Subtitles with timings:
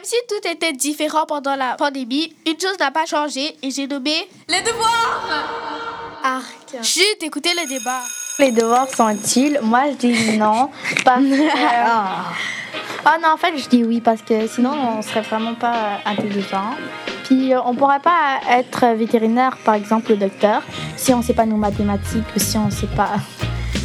[0.00, 3.86] Même si tout était différent pendant la pandémie, une chose n'a pas changé et j'ai
[3.86, 5.28] nommé Les devoirs
[6.24, 6.82] Arc.
[6.82, 8.00] Chut, écoutez le débat.
[8.38, 9.60] Les devoirs sont utiles.
[9.62, 10.70] Moi, je dis non.
[11.04, 11.48] Parce que...
[13.04, 16.70] Ah non, en fait, je dis oui parce que sinon, on serait vraiment pas intelligent.
[17.24, 20.62] Puis, euh, on pourrait pas être vétérinaire, par exemple, ou docteur,
[20.96, 23.16] si on sait pas nos mathématiques ou si on sait pas...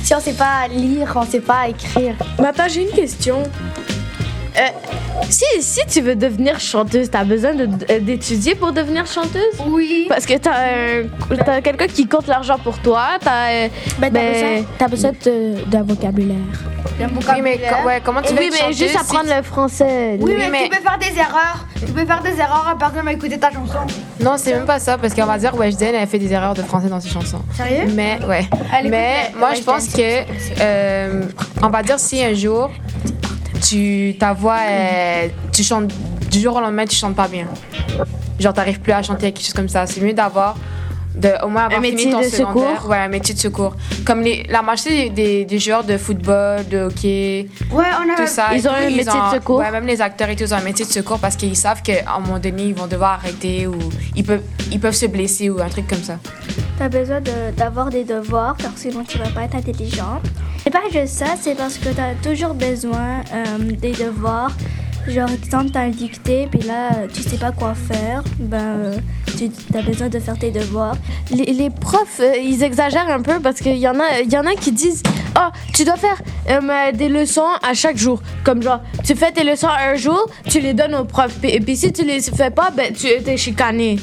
[0.04, 2.16] Si on sait pas lire, on sait pas écrire.
[2.38, 3.42] Attends, j'ai une question.
[4.58, 4.62] Euh,
[5.30, 7.66] si, si tu veux devenir chanteuse, t'as besoin de-
[8.00, 9.42] d'étudier pour devenir chanteuse?
[9.68, 10.06] Oui.
[10.08, 11.04] Parce que t'as
[11.46, 13.50] t'as quelqu'un qui compte l'argent pour toi, t'as...
[13.52, 13.68] euh,
[14.00, 15.12] Ben, Ben- besoin, t'as besoin
[15.68, 16.38] d'un vocabulaire.
[16.98, 20.18] Oui, mais, ouais, comment tu veux oui, mais chanteuse juste si apprendre le français.
[20.22, 21.66] Oui, mais, mais- tu peux faire des erreurs.
[21.86, 23.80] Tu peux faire des erreurs, personne va écouter ta chanson.
[24.22, 26.62] Non, c'est même pas ça, parce qu'on va dire, Weshden, elle fait des erreurs de
[26.62, 27.42] français dans ses chansons.
[27.58, 27.92] Sérieux?
[27.94, 28.48] Mais, ouais.
[28.90, 30.22] Mais écoute, moi, je pense que,
[30.62, 31.24] euh,
[31.62, 32.72] on va dire, si un jour,
[33.68, 35.92] tu, ta voix, est- tu chantes,
[36.32, 37.48] du jour au lendemain, tu chantes pas bien.
[38.40, 39.86] Genre, t'arrives plus à chanter, quelque chose comme ça.
[39.88, 40.56] C'est mieux d'avoir,
[41.16, 42.76] de, au moins avoir Un fini métier ton de secondaire.
[42.78, 42.90] secours.
[42.90, 43.76] Ouais, un métier de secours.
[44.06, 48.18] Comme les, la majorité des, des, des joueurs de football, de hockey, Ouais, on a.
[48.18, 48.48] tout ça.
[48.54, 49.60] Ils ont un métier de secours.
[49.60, 51.82] Ouais, même les acteurs et tout, ils ont un métier de secours parce qu'ils savent
[51.82, 53.76] qu'à un moment donné, ils vont devoir arrêter ou
[54.16, 56.18] ils peuvent, ils peuvent se blesser ou un truc comme ça.
[56.78, 60.20] T'as besoin de- d'avoir des devoirs, car sinon tu vas pas être intelligent.
[60.76, 63.46] Pas juste ça, c'est parce que t'as toujours besoin euh,
[63.80, 64.52] des devoirs.
[65.08, 68.98] Genre, exemple, t'as un dicté, puis là, tu sais pas quoi faire, ben, euh,
[69.38, 70.98] tu as besoin de faire tes devoirs.
[71.32, 74.54] Les, profs, euh, ils exagèrent un peu parce qu'il y, en a- y en a
[74.56, 75.02] qui disent
[75.34, 76.22] Ah, tu dois faire
[76.94, 78.22] des leçons à chaque jour.
[78.44, 81.32] Comme genre, tu fais tes leçons un jour, tu les donnes au prof.
[81.44, 83.98] Et puis si tu les fais pas, ben, tu es chicané.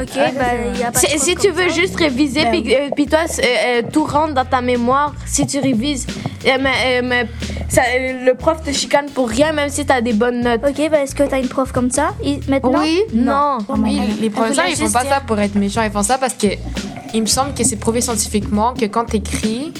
[0.00, 1.74] Ok, ben, y a pas de Si, si tu veux ça.
[1.74, 5.46] juste réviser, Ben puis, euh, puis toi, c'est, euh, tout rentre dans ta mémoire, si
[5.46, 6.06] tu révises,
[6.46, 7.26] euh, mais, euh, mais
[7.68, 10.62] ça, euh, le prof te chicane pour rien, même si tu as des bonnes notes.
[10.66, 12.14] Ok, ben, est-ce que t'as une prof comme ça
[12.48, 12.80] maintenant?
[12.82, 13.58] Oui, non.
[13.68, 15.82] Oui, les professeurs, ils font pas dire- ça pour être méchants.
[15.82, 16.46] Ils font ça parce que
[17.12, 19.72] il me semble que c'est prouvé scientifiquement que quand tu écris,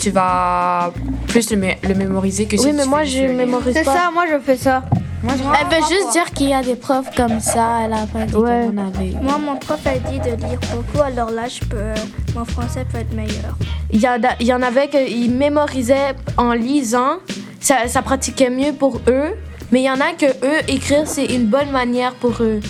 [0.00, 0.92] tu vas
[1.26, 3.94] plus le, mé- le mémoriser que si Oui, tu mais moi, je mémorise C'est pas.
[3.94, 4.82] ça, moi je fais ça.
[5.22, 7.80] Moi, je Elle veut juste dire qu'il y a des profs comme ça.
[7.84, 8.68] Elle a pas dit Ouais.
[8.70, 9.12] qu'on avait.
[9.20, 11.92] Moi, mon prof a dit de lire beaucoup, alors là, je peux,
[12.36, 13.56] mon français peut être meilleur.
[13.90, 17.16] Il y, en a- il y en avait qui mémorisaient en lisant,
[17.58, 19.34] ça, ça pratiquait mieux pour eux,
[19.72, 22.60] mais il y en a que eux, écrire, c'est une bonne manière pour eux.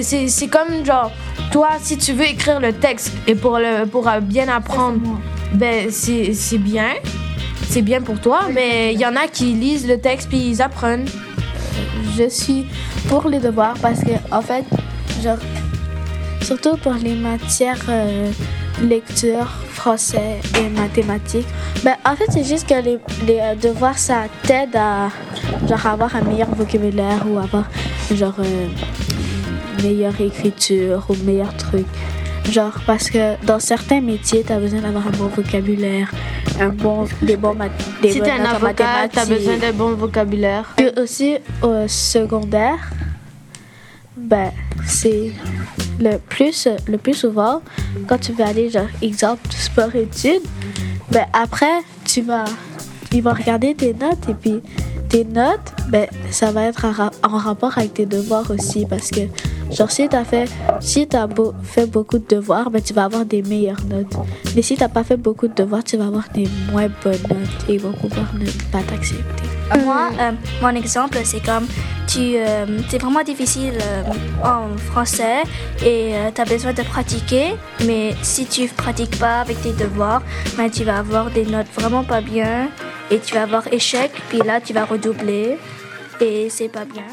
[0.00, 1.10] C'est c'est comme genre,
[1.52, 5.00] toi, si tu veux écrire le texte et pour, le, pour euh, bien apprendre,
[5.52, 6.88] ben c'est c'est bien.
[7.68, 10.62] C'est bien pour toi, mais il y en a qui lisent le texte puis ils
[10.62, 11.04] apprennent.
[12.20, 12.66] Je suis
[13.08, 14.66] pour les devoirs parce que, en fait,
[15.22, 15.38] genre,
[16.42, 18.30] surtout pour les matières euh,
[18.82, 21.46] lecture, français et mathématiques,
[21.82, 25.08] ben, en fait, c'est juste que les, les, euh, devoirs, ça t'aide à
[25.66, 27.64] genre, avoir un meilleur vocabulaire ou avoir
[28.12, 28.66] genre euh,
[29.78, 31.86] une meilleure écriture ou meilleur truc.
[32.50, 36.10] Genre, parce que dans certains métiers, tu as besoin d'avoir un bon vocabulaire,
[36.60, 37.56] un bon, des bons
[38.02, 40.72] des Si t'es un avocat, t'as besoin d'un bon vocabulaire.
[40.76, 42.90] Puis aussi au secondaire,
[44.16, 44.50] ben
[44.86, 45.32] c'est
[45.98, 47.62] le plus le plus souvent
[48.06, 50.42] quand tu vas aller genre exemple sport études,
[51.10, 52.44] ben après tu vas
[53.12, 54.60] ils vont regarder tes notes et puis
[55.10, 59.10] tes notes ben ça va être en, ra- en rapport avec tes devoirs aussi parce
[59.10, 59.20] que
[59.72, 60.48] genre si t'as fait
[60.80, 64.14] si beau- fait beaucoup de devoirs ben tu vas avoir des meilleures notes.
[64.54, 67.60] Mais si t'as pas fait beaucoup de devoirs tu vas avoir des moins bonnes notes
[67.68, 69.44] et ils vont pouvoir ne pas t'accepter.
[69.84, 70.32] Moi, euh,
[70.62, 71.64] mon exemple, c'est comme
[72.08, 74.02] tu, euh, c'est vraiment difficile euh,
[74.44, 75.42] en français
[75.86, 77.54] et tu as besoin de pratiquer,
[77.86, 80.22] mais si tu pratiques pas avec tes devoirs,
[80.56, 82.68] ben, tu vas avoir des notes vraiment pas bien
[83.10, 85.58] et tu vas avoir échec, puis là tu vas redoubler
[86.20, 87.06] et c'est pas bien.